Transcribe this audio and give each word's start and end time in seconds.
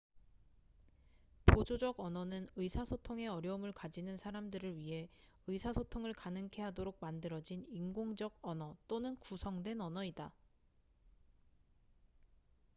보조적 1.45 1.99
언어는 1.99 2.47
의사소통에 2.55 3.27
어려움을 3.27 3.71
가지는 3.71 4.17
사람들을 4.17 4.75
위해 4.75 5.07
의사소통을 5.45 6.13
가능케 6.13 6.63
하도록 6.63 6.97
만들어진 6.99 7.67
인공적 7.69 8.35
언어 8.41 8.75
또는 8.87 9.15
구성된 9.17 9.79
언어이다 9.79 10.33